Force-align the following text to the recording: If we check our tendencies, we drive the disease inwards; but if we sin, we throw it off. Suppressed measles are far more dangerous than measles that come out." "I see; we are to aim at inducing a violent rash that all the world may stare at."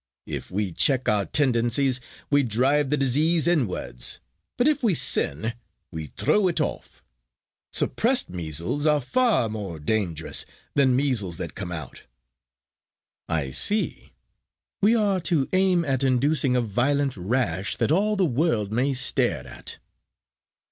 If 0.25 0.49
we 0.49 0.71
check 0.71 1.07
our 1.07 1.25
tendencies, 1.25 2.01
we 2.31 2.41
drive 2.41 2.89
the 2.89 2.97
disease 2.97 3.47
inwards; 3.47 4.19
but 4.57 4.67
if 4.67 4.81
we 4.81 4.95
sin, 4.95 5.53
we 5.91 6.07
throw 6.07 6.47
it 6.47 6.59
off. 6.59 7.03
Suppressed 7.71 8.27
measles 8.27 8.87
are 8.87 8.99
far 8.99 9.47
more 9.47 9.79
dangerous 9.79 10.43
than 10.73 10.95
measles 10.95 11.37
that 11.37 11.53
come 11.53 11.71
out." 11.71 12.05
"I 13.29 13.51
see; 13.51 14.13
we 14.81 14.95
are 14.95 15.21
to 15.21 15.47
aim 15.53 15.85
at 15.85 16.03
inducing 16.03 16.55
a 16.55 16.61
violent 16.61 17.15
rash 17.15 17.75
that 17.75 17.91
all 17.91 18.15
the 18.15 18.25
world 18.25 18.71
may 18.71 18.95
stare 18.95 19.45
at." 19.45 19.77